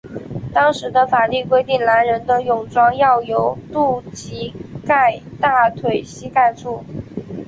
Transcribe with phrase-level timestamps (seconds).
[0.51, 4.51] 当时的法律规定男人的泳装要由肚脐
[4.83, 6.83] 盖大腿膝盖处。